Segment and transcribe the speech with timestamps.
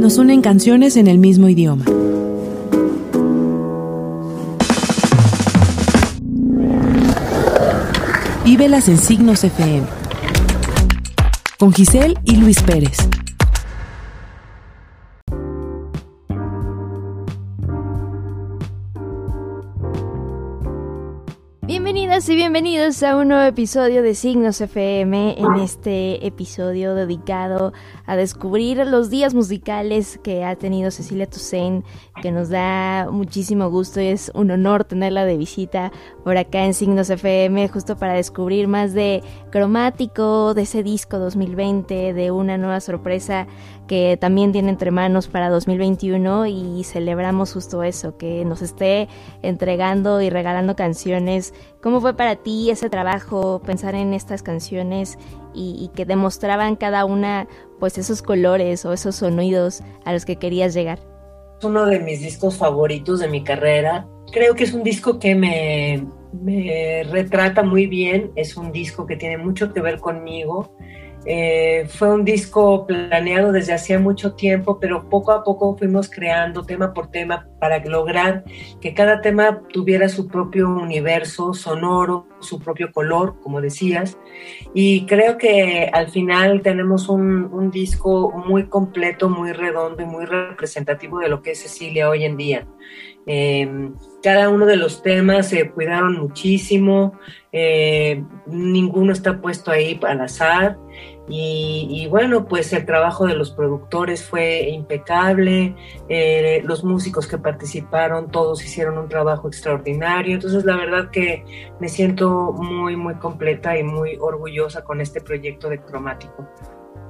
[0.00, 1.84] Nos unen canciones en el mismo idioma.
[8.42, 9.86] Vívelas en Signos FM.
[11.58, 12.96] Con Giselle y Luis Pérez.
[21.70, 25.36] Bienvenidas y bienvenidos a un nuevo episodio de Signos FM.
[25.38, 27.72] En este episodio dedicado
[28.10, 31.86] a descubrir los días musicales que ha tenido Cecilia Toussaint,
[32.20, 35.92] que nos da muchísimo gusto y es un honor tenerla de visita
[36.24, 42.12] por acá en Signos FM, justo para descubrir más de cromático, de ese disco 2020,
[42.12, 43.46] de una nueva sorpresa
[43.86, 49.08] que también tiene entre manos para 2021 y celebramos justo eso, que nos esté
[49.42, 51.54] entregando y regalando canciones.
[51.80, 55.16] ¿Cómo fue para ti ese trabajo, pensar en estas canciones
[55.54, 57.46] y, y que demostraban cada una
[57.80, 61.00] pues esos colores o esos sonidos a los que querías llegar?
[61.58, 64.06] Es uno de mis discos favoritos de mi carrera.
[64.30, 69.16] Creo que es un disco que me, me retrata muy bien, es un disco que
[69.16, 70.76] tiene mucho que ver conmigo
[71.26, 76.64] eh, fue un disco planeado desde hacía mucho tiempo, pero poco a poco fuimos creando
[76.64, 78.44] tema por tema para lograr
[78.80, 84.16] que cada tema tuviera su propio universo sonoro, su propio color, como decías.
[84.72, 91.20] Y creo que al final tenemos un, disco muy completo, muy redondo y muy representativo
[91.20, 92.66] de lo que es Cecilia hoy en día.
[93.32, 93.92] Eh,
[94.24, 97.12] cada uno de los temas se cuidaron muchísimo,
[97.52, 100.76] eh, ninguno está puesto ahí al azar.
[101.32, 105.76] Y, bueno, pues el trabajo de los productores fue impecable,
[106.08, 110.34] eh, los músicos que participaron, todos hicieron un trabajo extraordinario.
[110.34, 111.44] Entonces, la verdad que
[111.78, 116.48] me siento muy, muy completa y muy orgullosa con este proyecto de cromático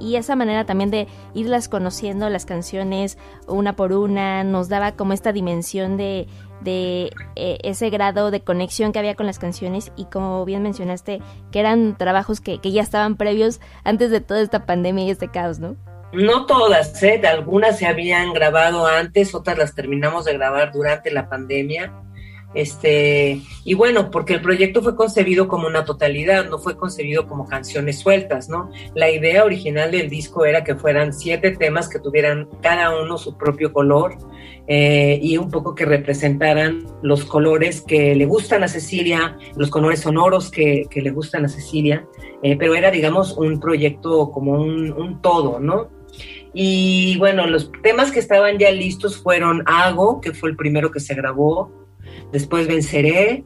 [0.00, 5.12] y esa manera también de irlas conociendo las canciones una por una nos daba como
[5.12, 6.26] esta dimensión de,
[6.60, 11.20] de eh, ese grado de conexión que había con las canciones y como bien mencionaste
[11.52, 15.28] que eran trabajos que, que ya estaban previos antes de toda esta pandemia y este
[15.28, 15.77] caos, ¿no?
[16.12, 17.22] No todas, ¿eh?
[17.24, 21.92] algunas se habían grabado antes, otras las terminamos de grabar durante la pandemia
[22.52, 27.46] este, y bueno, porque el proyecto fue concebido como una totalidad, no fue concebido como
[27.46, 28.70] canciones sueltas, ¿no?
[28.94, 33.36] La idea original del disco era que fueran siete temas que tuvieran cada uno su
[33.36, 34.16] propio color
[34.66, 40.00] eh, y un poco que representaran los colores que le gustan a Cecilia, los colores
[40.00, 42.06] sonoros que, le gustan a Cecilia,
[42.42, 45.89] eh, pero era, digamos, un proyecto como un, todo, ¿no?
[46.52, 50.98] Y bueno, los temas que estaban ya listos fueron Hago, que fue el primero que
[50.98, 51.80] se grabó,
[52.33, 53.45] después Venceré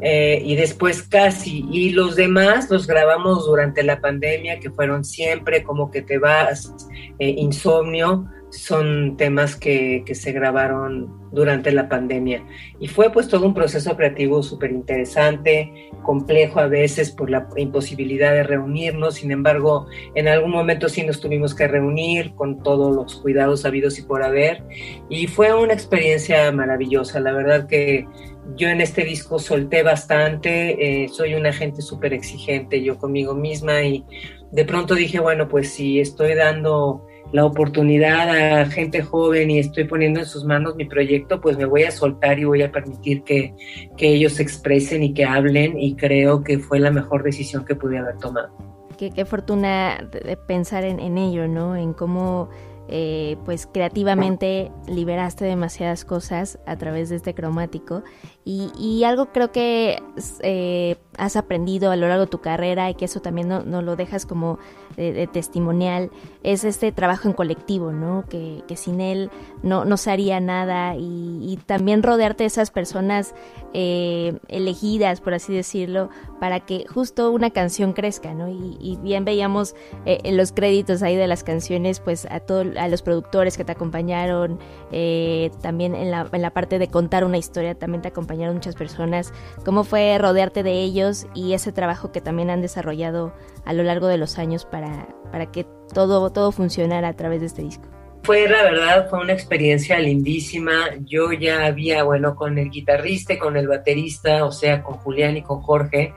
[0.00, 1.64] eh, y después Casi.
[1.70, 6.72] Y los demás los grabamos durante la pandemia, que fueron siempre como que te vas,
[7.18, 12.44] eh, Insomnio, son temas que, que, se grabaron durante la pandemia.
[12.80, 18.32] Y fue pues todo un proceso creativo súper interesante, complejo a veces por la imposibilidad
[18.32, 23.16] de reunirnos, sin embargo, en algún momento sí nos tuvimos que reunir con todos los
[23.16, 24.62] cuidados habidos y por haber.
[25.08, 28.06] Y fue una experiencia maravillosa, la verdad que
[28.54, 33.82] yo en este disco solté bastante, eh, soy una gente súper exigente yo conmigo misma
[33.82, 34.04] y
[34.52, 39.84] de pronto dije, bueno, pues si estoy dando la oportunidad a gente joven y estoy
[39.84, 43.22] poniendo en sus manos mi proyecto, pues me voy a soltar y voy a permitir
[43.22, 43.54] que,
[43.98, 47.98] ellos se expresen y que hablen y creo que fue la mejor decisión que pude
[47.98, 48.48] haber tomado.
[48.96, 51.76] Qué, qué fortuna de pensar en, en ello, ¿no?
[51.76, 52.48] En cómo
[52.88, 58.04] eh, pues creativamente liberaste demasiadas cosas a través de este cromático
[58.44, 60.00] y, algo creo que
[60.42, 63.96] eh, has aprendido a lo largo de tu carrera y que eso también no, lo
[63.96, 64.58] dejas como
[64.96, 66.10] de, testimonial
[66.42, 68.24] es este trabajo en colectivo, ¿no?
[68.28, 69.30] Que, sin él
[69.62, 73.34] no, no se haría nada y, también rodearte de esas personas
[73.72, 78.48] eh, elegidas, por así decirlo, para que justo una canción crezca, ¿no?
[78.48, 83.02] Y, bien veíamos en los créditos ahí de las canciones, pues a todos a los
[83.02, 84.58] productores que te acompañaron,
[84.92, 88.74] eh, también en la, en la parte de contar una historia, también te acompañaron muchas
[88.74, 89.32] personas.
[89.64, 93.32] ¿Cómo fue rodearte de ellos y ese trabajo que también han desarrollado
[93.64, 97.46] a lo largo de los años para, para que todo, todo funcionara a través de
[97.46, 97.88] este disco?
[98.26, 100.90] Fue, la verdad, fue una experiencia lindísima.
[101.04, 105.42] Yo ya había, bueno, con el guitarrista con el baterista, o sea, con Julián y
[105.42, 106.12] con Jorge,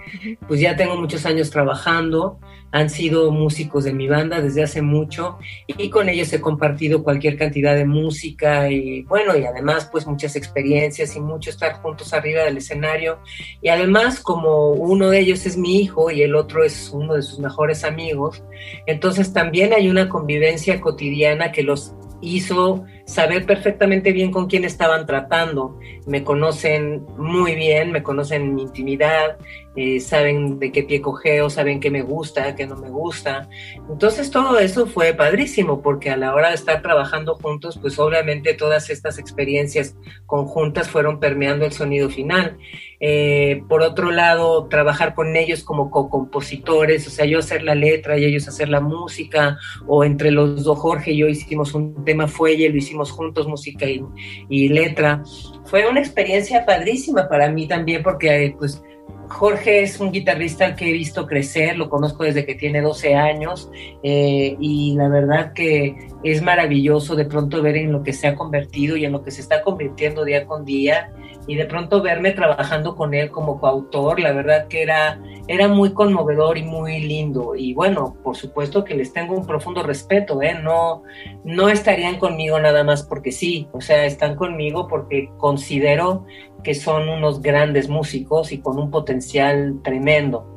[0.47, 2.39] pues ya tengo muchos años trabajando.
[2.71, 7.35] Han sido músicos de mi banda desde hace mucho y con ellos he compartido cualquier
[7.35, 12.43] cantidad de música y bueno, y además pues muchas experiencias y mucho estar juntos arriba
[12.43, 13.19] del escenario.
[13.61, 17.23] Y además como uno de ellos es mi hijo y el otro es uno de
[17.23, 18.43] sus mejores amigos,
[18.85, 25.07] entonces también hay una convivencia cotidiana que los hizo saber perfectamente bien con quién estaban
[25.07, 25.79] tratando.
[26.05, 29.37] Me conocen muy bien, me conocen en mi intimidad,
[29.75, 33.49] eh, saben de qué pie cogeo, saben qué me gusta, qué no me gusta.
[33.89, 38.53] Entonces todo eso fue padrísimo porque a la hora de estar trabajando juntos, pues obviamente
[38.53, 39.95] todas estas experiencias
[40.27, 42.57] conjuntas fueron permeando el sonido final.
[43.01, 48.17] Eh, por otro lado, trabajar con ellos como co-compositores, o sea, yo hacer la letra
[48.17, 49.57] y ellos hacer la música,
[49.87, 53.85] o entre los dos, Jorge y yo hicimos un tema fuelle, lo hicimos juntos, música
[53.85, 54.03] y,
[54.49, 55.23] y letra.
[55.65, 58.83] Fue una experiencia padrísima para mí también porque pues
[59.29, 63.69] Jorge es un guitarrista que he visto crecer, lo conozco desde que tiene 12 años
[64.03, 68.35] eh, y la verdad que es maravilloso de pronto ver en lo que se ha
[68.35, 71.11] convertido y en lo que se está convirtiendo día con día
[71.49, 75.93] y de pronto verme trabajando con él como coautor, la verdad que era, era muy
[75.93, 77.55] conmovedor y muy lindo.
[77.55, 80.53] Y bueno, por supuesto que les tengo un profundo respeto, ¿eh?
[80.61, 81.01] No,
[81.43, 86.27] no estarían conmigo nada más porque sí, o sea, están conmigo porque considero
[86.63, 90.55] que son unos grandes músicos y con un potencial tremendo.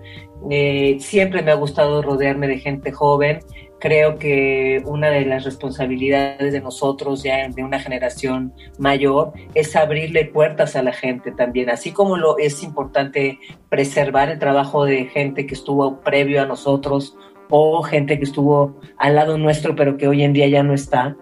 [0.50, 3.40] Eh, siempre me ha gustado rodearme de gente joven
[3.82, 10.24] creo que una de las responsabilidades de nosotros ya de una generación mayor es abrirle
[10.24, 13.40] puertas a la gente también, así como lo es importante
[13.70, 17.16] preservar el trabajo de gente que estuvo previo a nosotros
[17.50, 21.16] o gente que estuvo al lado nuestro pero que hoy en día ya no está.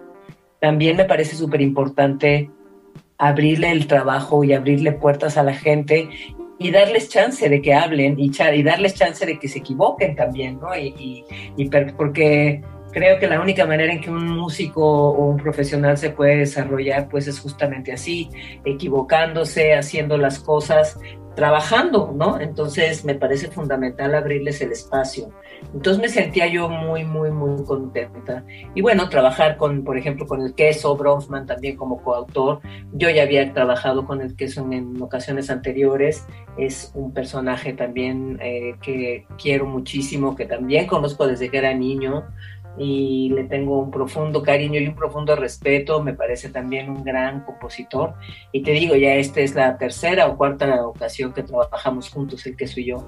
[0.59, 2.51] También me parece súper importante
[3.21, 6.09] abrirle el trabajo y abrirle puertas a la gente
[6.57, 8.31] y darles chance de que hablen y,
[8.63, 10.75] darles chance de que se equivoquen también, ¿no?
[10.75, 11.23] Y,
[11.55, 16.09] y, porque creo que la única manera en que un músico o un profesional se
[16.09, 18.27] puede desarrollar, pues es justamente así,
[18.65, 20.99] equivocándose, haciendo las cosas
[21.35, 22.39] trabajando, ¿no?
[22.39, 25.29] Entonces me parece fundamental abrirles el espacio.
[25.73, 28.43] Entonces me sentía yo muy, muy, muy contenta.
[28.75, 32.59] Y bueno, trabajar con, por ejemplo, con el queso, Bronfman también como coautor.
[32.93, 36.25] Yo ya había trabajado con el queso en, ocasiones anteriores.
[36.57, 42.25] Es un personaje también eh, que quiero muchísimo, que también conozco desde que era niño
[42.77, 47.41] y le tengo un profundo cariño y un profundo respeto, me parece también un gran
[47.41, 48.13] compositor
[48.51, 52.55] y te digo, ya esta es la tercera o cuarta ocasión que trabajamos juntos, el
[52.55, 53.05] que soy yo.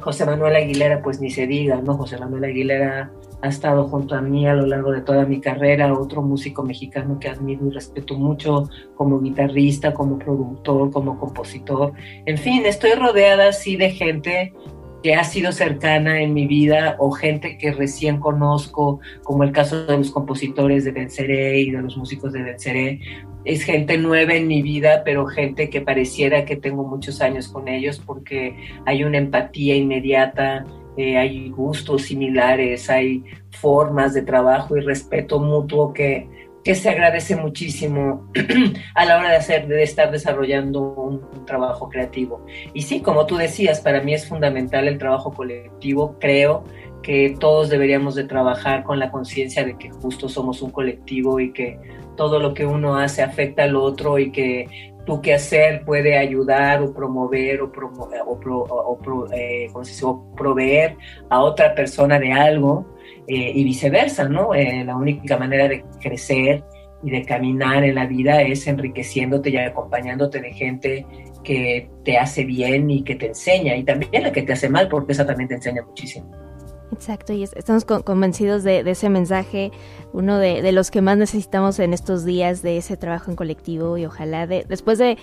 [0.00, 1.96] José Manuel Aguilera, pues ni se diga, ¿no?
[1.96, 3.10] José Manuel Aguilera
[3.42, 7.18] ha estado junto a mí a lo largo de toda mi carrera, otro músico mexicano
[7.18, 11.92] que admiro y respeto mucho como guitarrista, como productor, como compositor.
[12.26, 14.54] En fin, estoy rodeada así de gente
[15.02, 19.86] que ha sido cercana en mi vida o gente que recién conozco, como el caso
[19.86, 23.00] de los compositores de Venceré y de los músicos de Venceré.
[23.44, 27.68] Es gente nueva en mi vida, pero gente que pareciera que tengo muchos años con
[27.68, 30.64] ellos porque hay una empatía inmediata,
[30.96, 36.28] eh, hay gustos similares, hay formas de trabajo y respeto mutuo que
[36.68, 38.28] que se agradece muchísimo
[38.94, 42.44] a la hora de hacer, de estar desarrollando un, trabajo creativo.
[42.74, 46.18] Y sí, como tú decías, para mí es fundamental el trabajo colectivo.
[46.20, 46.64] Creo
[47.02, 51.54] que todos deberíamos de trabajar con la conciencia de que justo somos un colectivo y
[51.54, 51.80] que
[52.18, 54.68] todo lo que uno hace afecta al otro y que
[55.06, 60.98] tu hacer puede ayudar o promover o, o, eh, o proveer
[61.30, 62.97] a otra persona de algo
[63.28, 64.54] eh, y viceversa, ¿no?
[64.54, 66.64] Eh, la única manera de crecer
[67.02, 71.06] y de caminar en la vida es enriqueciéndote y acompañándote de gente
[71.44, 74.88] que te hace bien y que te enseña, y también la que te hace mal,
[74.88, 76.47] porque esa también te enseña muchísimo.
[76.92, 79.72] Exacto, y estamos convencidos de, ese mensaje,
[80.12, 84.06] uno de, los que más necesitamos en estos días de ese trabajo en colectivo y
[84.06, 85.18] ojalá de, después de,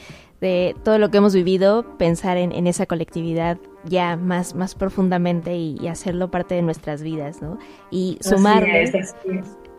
[0.84, 6.29] todo lo que hemos vivido, pensar en, esa colectividad ya más, más profundamente y, hacerlo
[6.29, 7.57] parte de nuestras vidas, ¿no?
[7.89, 8.91] Y sumarle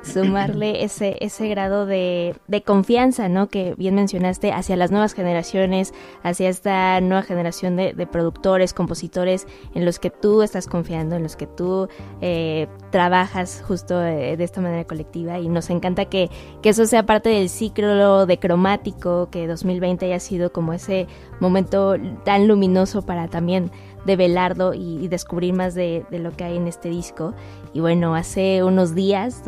[0.06, 3.48] sumarle ese, ese grado de, de, confianza, ¿no?
[3.48, 9.46] Que bien mencionaste, hacia las nuevas generaciones, hacia esta nueva generación de, de productores, compositores,
[9.74, 11.88] en los que tú estás confiando, en los que tú
[12.20, 16.30] eh, trabajas justo eh, de, esta manera colectiva y nos encanta que,
[16.62, 21.06] que eso sea parte del ciclo de cromático, que 2020 haya sido como ese
[21.40, 23.70] momento tan luminoso para también
[24.06, 27.34] de Belardo y, descubrir más de, lo que hay en este disco.
[27.74, 29.44] Y bueno, hace unos días,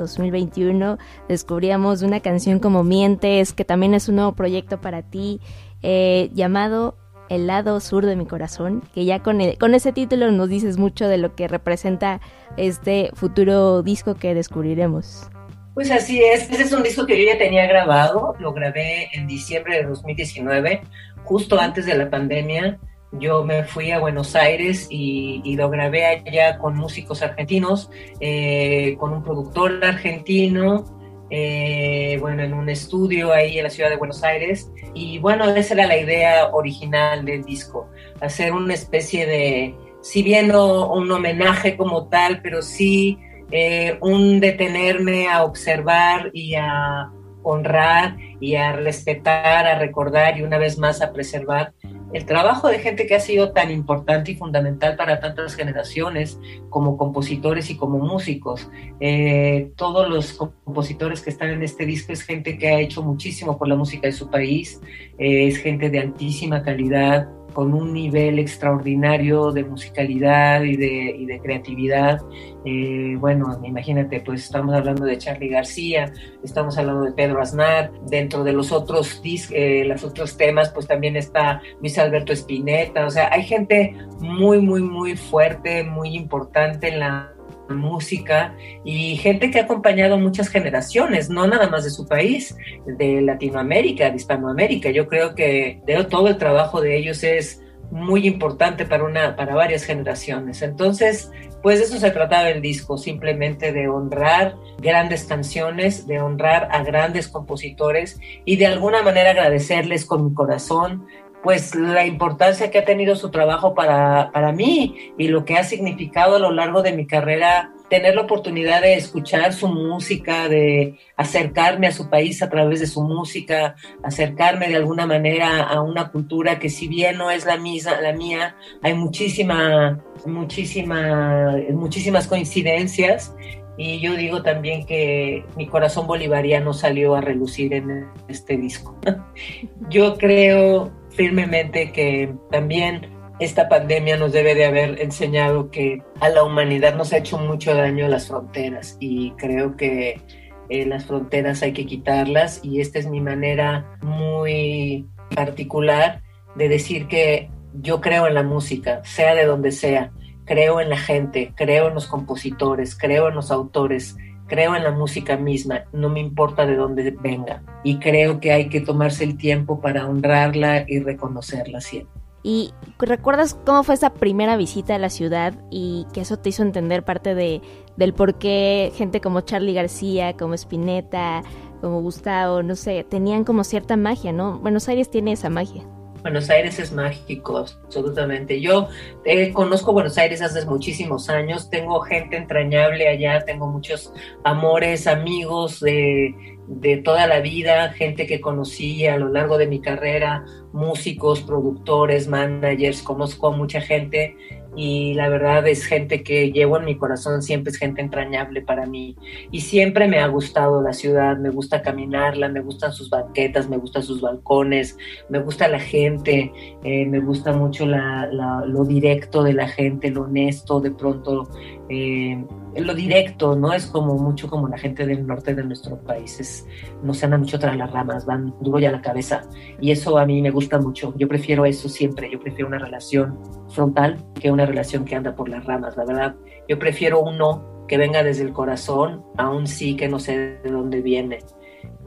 [0.48, 5.40] 2021, descubríamos una canción como Mientes, que también es un nuevo proyecto para ti,
[5.82, 6.96] eh, llamado
[7.28, 11.08] El lado sur de mi corazón, que ya con, con ese título nos dices mucho
[11.08, 12.20] de lo que representa
[12.56, 15.28] este futuro disco que descubriremos.
[15.74, 19.26] Pues así es, ese es un disco que yo ya tenía grabado, lo grabé en
[19.26, 20.80] diciembre de 2019,
[21.24, 22.78] justo antes de la pandemia
[23.12, 29.12] yo me fui a Buenos Aires y, lo grabé allá con músicos argentinos, eh, con
[29.12, 30.84] un productor argentino
[31.30, 34.70] eh, bueno, en un estudio ahí en la ciudad de Buenos Aires.
[34.94, 37.88] Y bueno, esa era la idea original del disco,
[38.20, 43.18] hacer una especie de, si bien no un homenaje como tal, pero sí
[43.50, 47.10] eh, un detenerme a observar y a
[47.42, 51.72] honrar y a respetar, a recordar y una vez más a preservar
[52.12, 56.38] el trabajo de gente que ha sido tan importante y fundamental para tantas generaciones
[56.70, 58.70] como compositores y como músicos.
[59.00, 63.58] Eh, todos los compositores que están en este disco es gente que ha hecho muchísimo
[63.58, 64.80] por la música de su país,
[65.18, 72.20] eh, es gente de altísima calidad, con un nivel extraordinario de musicalidad y de, creatividad.
[72.64, 76.12] Eh, bueno, imagínate, pues estamos hablando de Charlie García,
[76.44, 81.16] estamos hablando de Pedro Aznar, dentro de los otros, eh, los otros temas, pues también
[81.16, 87.00] está Luis Alberto Spinetta, o sea, hay gente muy, muy, muy fuerte, muy importante en
[87.00, 87.32] la
[87.68, 92.56] música y gente que ha acompañado muchas generaciones, no nada más de su país,
[92.86, 94.90] de Latinoamérica, de Hispanoamérica.
[94.90, 99.84] Yo creo que todo el trabajo de ellos es muy importante para una para varias
[99.84, 100.60] generaciones.
[100.62, 101.30] Entonces,
[101.62, 106.82] pues de eso se trataba el disco, simplemente de honrar grandes canciones, de honrar a
[106.82, 111.06] grandes compositores y de alguna manera agradecerles con mi corazón
[111.42, 115.64] pues la importancia que ha tenido su trabajo para, para mí y lo que ha
[115.64, 120.98] significado a lo largo de mi carrera tener la oportunidad de escuchar su música, de
[121.16, 126.10] acercarme a su país a través de su música, acercarme de alguna manera a una
[126.10, 133.34] cultura que si bien no es la misma, la mía, hay muchísima, muchísima, muchísimas coincidencias
[133.76, 138.96] y yo digo también que mi corazón bolivariano salió a relucir en este disco.
[139.88, 143.10] yo creo firmemente que también
[143.40, 147.74] esta pandemia nos debe de haber enseñado que a la humanidad nos ha hecho mucho
[147.74, 150.22] daño las fronteras y creo que
[150.68, 156.22] eh, las fronteras hay que quitarlas y esta es mi manera muy particular
[156.54, 160.12] de decir que yo creo en la música, sea de donde sea,
[160.44, 164.16] creo en la gente, creo en los compositores, creo en los autores,
[164.48, 167.62] creo en la música misma, no me importa de dónde venga.
[167.84, 172.18] Y creo que hay que tomarse el tiempo para honrarla y reconocerla siempre.
[172.42, 176.62] ¿Y recuerdas cómo fue esa primera visita a la ciudad y que eso te hizo
[176.62, 177.60] entender parte de,
[177.96, 181.42] del por qué gente como Charlie García, como Spinetta,
[181.80, 184.58] como Gustavo, no sé, tenían como cierta magia, ¿no?
[184.60, 185.84] Buenos Aires tiene esa magia.
[186.28, 188.60] Buenos Aires es mágico, absolutamente.
[188.60, 188.88] Yo
[189.24, 194.12] eh, conozco Buenos Aires hace muchísimos años, tengo gente entrañable allá, tengo muchos
[194.44, 199.80] amores, amigos de, de toda la vida, gente que conocí a lo largo de mi
[199.80, 200.44] carrera,
[200.74, 204.36] músicos, productores, managers, conozco a mucha gente
[204.76, 208.86] y la verdad es gente que llevo en mi corazón, siempre es gente entrañable para
[208.86, 209.16] mí.
[209.50, 213.76] Y siempre me ha gustado la ciudad, me gusta caminarla, me gustan sus banquetas, me
[213.76, 214.96] gustan sus balcones,
[215.28, 216.52] me gusta la gente,
[216.84, 221.48] eh, me gusta mucho lo directo de la gente, lo honesto, de pronto
[221.88, 222.44] eh,
[222.76, 223.72] lo directo, ¿no?
[223.72, 226.66] Es como mucho como la gente del norte de nuestro país,
[227.02, 229.42] no se andan mucho tras las ramas, van duro ya la cabeza
[229.80, 233.38] y eso a mí me gusta mucho, yo prefiero eso siempre, yo prefiero una relación
[233.70, 236.36] frontal que una relación que anda por las ramas, la verdad.
[236.68, 240.58] Yo prefiero un no que venga desde el corazón a un sí que no sé
[240.62, 241.38] de dónde viene.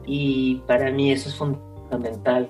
[0.06, 2.48] Y para mí eso es fundamental.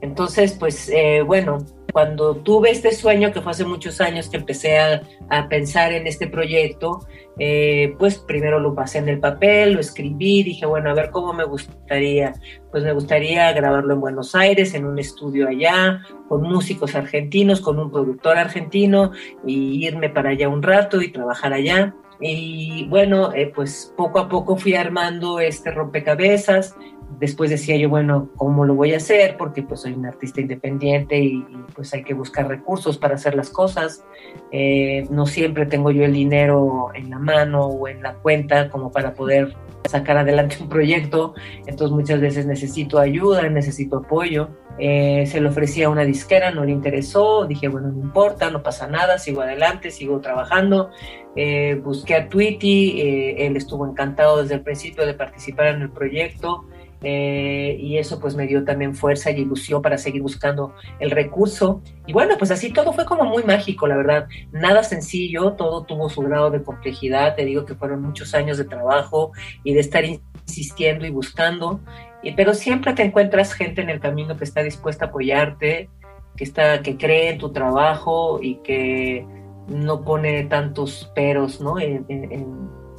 [0.00, 1.58] Entonces, pues eh, bueno,
[1.94, 5.00] cuando tuve este sueño, que fue hace muchos años que empecé a,
[5.48, 7.06] pensar en este proyecto,
[7.38, 11.32] eh, pues primero lo pasé en el papel, lo escribí, dije, bueno, a ver cómo
[11.32, 12.32] me gustaría.
[12.72, 17.78] Pues me gustaría grabarlo en Buenos Aires, en un estudio allá, con músicos argentinos, con
[17.78, 19.12] un productor argentino,
[19.46, 21.94] y irme para allá un rato y trabajar allá.
[22.20, 26.76] Y bueno, eh, pues poco a poco fui armando este rompecabezas,
[27.18, 29.36] después decía yo, bueno, ¿cómo lo voy a hacer?
[29.36, 31.44] Porque pues soy un artista independiente y,
[31.74, 34.04] pues hay que buscar recursos para hacer las cosas.
[34.52, 38.92] Eh, no siempre tengo yo el dinero en la mano o en la cuenta como
[38.92, 39.54] para poder
[39.88, 41.34] sacar adelante un proyecto,
[41.66, 44.48] entonces muchas veces necesito ayuda, necesito apoyo.
[44.78, 48.88] Eh, se lo ofrecía una disquera, no le interesó, dije, bueno, no importa, no pasa
[48.88, 50.90] nada, sigo adelante, sigo trabajando.
[51.36, 53.00] Eh, busqué a Tweety,
[53.38, 56.64] él estuvo encantado desde el principio de participar en el proyecto.
[57.06, 61.82] Eh, y eso pues me dio también fuerza y ilusión para seguir buscando el recurso.
[62.06, 64.26] Y bueno, pues así todo fue como muy mágico, la verdad.
[64.52, 67.36] Nada sencillo, todo tuvo su grado de complejidad.
[67.36, 69.32] Te digo que fueron muchos años de trabajo
[69.62, 71.80] y de estar insistiendo y buscando.
[72.22, 75.90] Y, pero siempre te encuentras gente en el camino que está dispuesta a apoyarte,
[76.36, 79.26] que, está, que cree en tu trabajo y que
[79.68, 81.76] no pone tantos peros ¿no?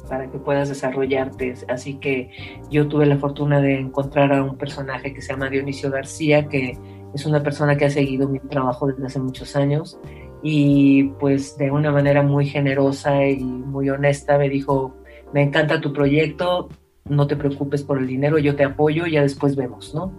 [0.08, 1.54] Para que puedas desarrollarte.
[1.68, 2.30] Así que
[2.70, 6.78] yo tuve la fortuna de encontrar a un personaje que se llama Dionisio García, que
[7.14, 9.98] es una persona que ha seguido mi trabajo desde hace muchos años
[10.42, 14.94] y pues de una manera muy generosa y muy honesta me dijo,
[15.32, 16.68] me encanta tu proyecto,
[17.04, 20.12] no te preocupes por el dinero, yo te apoyo, ya después vemos, ¿no?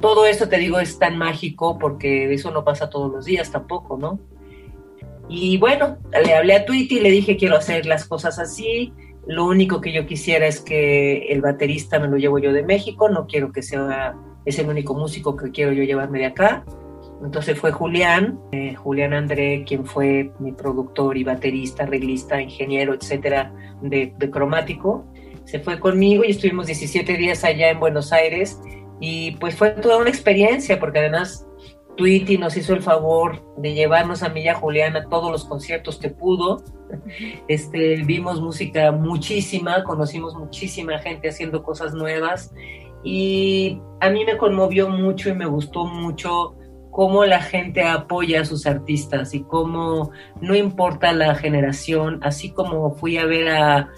[0.00, 3.96] Todo esto te digo es tan mágico porque eso no pasa todos los días tampoco,
[3.96, 4.18] ¿no?
[5.28, 8.92] Y bueno, le hablé a Tweety y le dije quiero hacer las cosas así,
[9.26, 13.08] lo único que yo quisiera es que el baterista me lo llevo yo de México,
[13.08, 14.14] no quiero que sea,
[14.44, 16.64] es el único músico que quiero yo llevarme de acá.
[17.22, 23.52] Entonces fue Julián, eh, Julián André, quien fue mi productor y baterista, arreglista, ingeniero, etcétera,
[23.82, 25.04] de, de cromático.
[25.44, 28.60] Se fue conmigo y estuvimos 17 días allá en Buenos Aires
[29.00, 31.46] y pues fue toda una experiencia porque además
[31.96, 34.60] Tweety nos hizo el favor de llevarnos a mí y a
[35.08, 36.62] todos los conciertos que pudo.
[37.48, 42.52] Este, vimos música muchísima, conocimos muchísima gente haciendo cosas nuevas
[43.02, 46.54] y a mí me conmovió mucho y me gustó mucho
[46.90, 52.92] cómo la gente apoya a sus artistas y cómo no importa la generación, así como
[52.92, 53.88] fui a ver a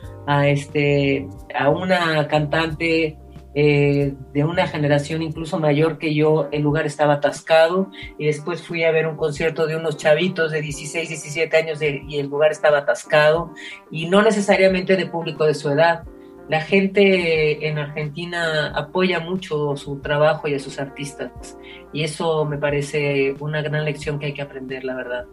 [0.46, 3.18] este, a una cantante
[3.54, 7.90] eh, de una generación incluso mayor que yo, el lugar estaba atascado.
[8.18, 12.18] Y después fui a ver un concierto de unos chavitos de 16, 17 años y
[12.18, 13.52] el lugar estaba atascado.
[13.90, 16.04] Y no necesariamente de público de su edad.
[16.48, 21.58] La gente en Argentina apoya mucho su trabajo y a sus artistas.
[21.92, 25.26] Y eso me parece una gran lección que hay que aprender, la verdad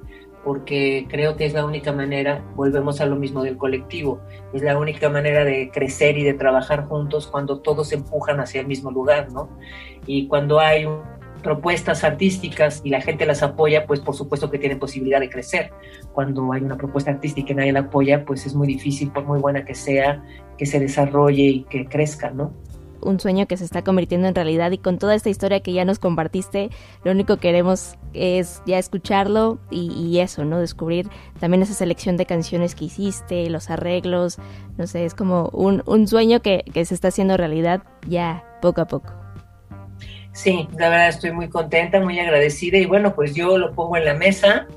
[0.45, 4.21] porque creo que es la única manera, volvemos a lo mismo del colectivo,
[4.53, 8.67] es la única manera de crecer y de trabajar juntos cuando todos empujan hacia el
[8.67, 9.49] mismo lugar, ¿no?
[10.05, 10.87] Y cuando hay
[11.41, 15.71] propuestas artísticas y la gente las apoya, pues por supuesto que tienen posibilidad de crecer.
[16.13, 19.39] Cuando hay una propuesta artística y nadie la apoya, pues es muy difícil, por muy
[19.39, 20.23] buena que sea,
[20.59, 22.53] que se desarrolle y que crezca, ¿no?
[23.05, 25.85] Un sueño que se está convirtiendo en realidad y con toda esta historia que ya
[25.85, 26.69] nos compartiste,
[27.03, 30.59] lo único que queremos es ya escucharlo y, eso, ¿no?
[30.59, 34.37] Descubrir también esa selección de canciones que hiciste, los arreglos,
[34.77, 38.81] no sé, es como un, un sueño que, que se está haciendo realidad ya poco
[38.81, 39.13] a poco.
[40.31, 44.03] Sí, la verdad estoy muy contenta, muy agradecida y bueno, pues yo lo pongo en
[44.03, 44.67] la mesa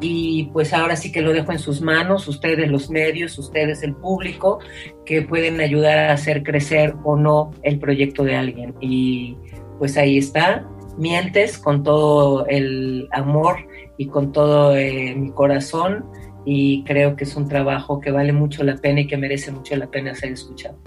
[0.00, 3.94] y pues ahora sí que lo dejo en sus manos, ustedes los medios, ustedes el
[3.94, 4.60] público,
[5.04, 8.74] que pueden ayudar a hacer crecer o no el proyecto de alguien.
[8.80, 9.36] Y
[9.78, 16.04] pues ahí está, mientes con todo el amor y con todo eh, mi corazón
[16.44, 19.76] y creo que es un trabajo que vale mucho la pena y que merece mucho
[19.76, 20.78] la pena ser escuchado.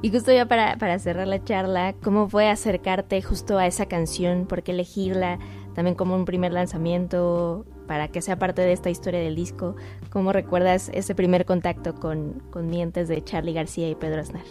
[0.00, 4.46] Y justo ya para, para cerrar la charla, ¿cómo fue acercarte justo a esa canción?
[4.46, 5.38] ¿Por qué elegirla?
[5.74, 9.74] También como un primer lanzamiento para que sea parte de esta historia del disco.
[10.10, 14.44] ¿Cómo recuerdas ese primer contacto con, con Mientes de Charlie García y Pedro Aznar?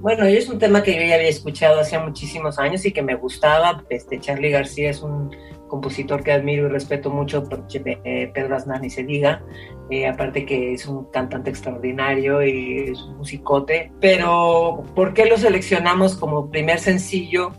[0.00, 3.16] Bueno, es un tema que yo ya había escuchado hace muchísimos años y que me
[3.16, 3.84] gustaba.
[3.90, 5.30] Este, Charlie García es un
[5.68, 9.42] compositor que admiro y respeto mucho, eh, Pedro Aznar ni se diga.
[9.90, 13.92] Eh, aparte que es un cantante extraordinario y es un musicote.
[14.00, 17.52] Pero, ¿por qué lo seleccionamos como primer sencillo?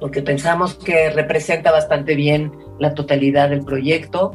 [0.00, 4.34] Porque pensamos que representa bastante bien la totalidad del proyecto.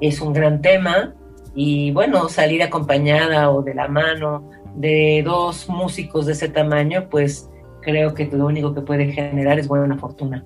[0.00, 1.14] Es un gran tema
[1.54, 7.50] y bueno, salir acompañada o de la mano de dos músicos de ese tamaño, pues
[7.82, 10.44] creo que lo único que puede generar es buena fortuna.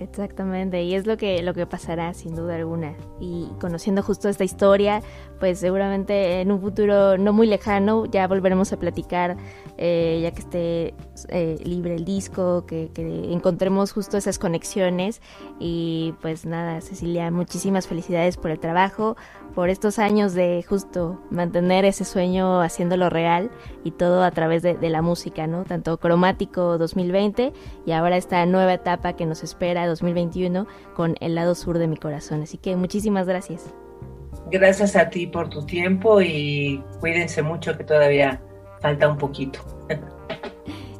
[0.00, 2.94] Exactamente, y es lo que, lo que pasará sin duda alguna.
[3.18, 5.02] Y conociendo justo esta historia,
[5.40, 9.36] pues seguramente en un futuro no muy lejano ya volveremos a platicar,
[9.76, 10.94] eh, ya que esté
[11.30, 15.20] eh, libre el disco, que, que, encontremos justo esas conexiones.
[15.58, 19.16] Y pues nada, Cecilia, muchísimas felicidades por el trabajo,
[19.58, 23.50] por estos años de justo mantener ese sueño haciéndolo real
[23.82, 25.64] y todo a través de, la música, ¿no?
[25.64, 27.52] Tanto cromático 2020
[27.84, 31.96] y ahora esta nueva etapa que nos espera 2021 con el lado sur de mi
[31.96, 32.42] corazón.
[32.42, 33.74] Así que muchísimas gracias.
[34.50, 38.40] Gracias a ti por tu tiempo y cuídense mucho que todavía
[38.80, 39.60] falta un poquito.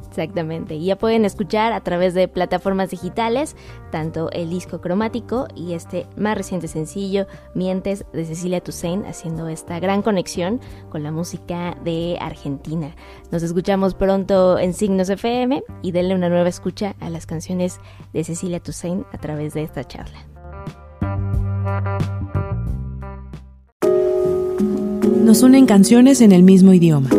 [0.09, 0.75] Exactamente.
[0.75, 3.55] Y ya pueden escuchar a través de plataformas digitales
[3.91, 9.79] tanto el disco cromático y este más reciente sencillo, Mientes, de Cecilia Toussaint, haciendo esta
[9.79, 12.95] gran conexión con la música de Argentina.
[13.31, 17.79] Nos escuchamos pronto en Signos FM y denle una nueva escucha a las canciones
[18.11, 20.25] de Cecilia Toussaint a través de esta charla.
[25.23, 27.09] Nos unen canciones en el mismo idioma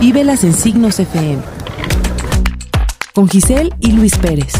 [0.00, 1.42] Vívelas en Signos FM.
[3.12, 4.54] Con Giselle y Luis Pérez.